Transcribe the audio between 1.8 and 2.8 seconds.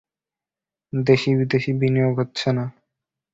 বিনিয়োগ হচ্ছে না।